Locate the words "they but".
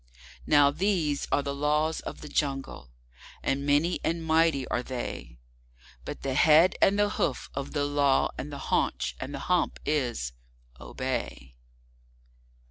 4.81-6.23